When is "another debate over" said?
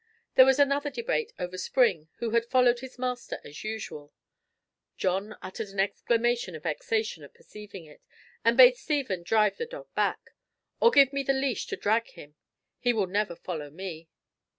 0.57-1.59